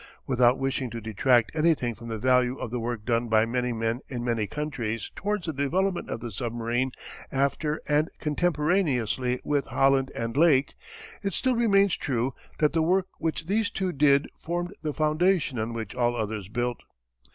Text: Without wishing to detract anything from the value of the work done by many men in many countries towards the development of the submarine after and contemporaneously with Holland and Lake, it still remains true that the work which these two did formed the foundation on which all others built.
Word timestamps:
Without 0.25 0.57
wishing 0.57 0.89
to 0.89 0.99
detract 0.99 1.55
anything 1.55 1.93
from 1.93 2.07
the 2.07 2.17
value 2.17 2.57
of 2.57 2.71
the 2.71 2.79
work 2.79 3.05
done 3.05 3.27
by 3.27 3.45
many 3.45 3.71
men 3.71 3.99
in 4.07 4.23
many 4.23 4.47
countries 4.47 5.11
towards 5.15 5.45
the 5.45 5.53
development 5.53 6.09
of 6.09 6.21
the 6.21 6.31
submarine 6.31 6.91
after 7.31 7.79
and 7.87 8.09
contemporaneously 8.19 9.39
with 9.43 9.65
Holland 9.67 10.11
and 10.15 10.35
Lake, 10.35 10.73
it 11.21 11.33
still 11.35 11.55
remains 11.55 11.95
true 11.97 12.33
that 12.57 12.73
the 12.73 12.81
work 12.81 13.09
which 13.19 13.45
these 13.45 13.69
two 13.69 13.91
did 13.91 14.27
formed 14.35 14.73
the 14.81 14.91
foundation 14.91 15.59
on 15.59 15.71
which 15.71 15.93
all 15.93 16.15
others 16.15 16.47
built. 16.47 16.77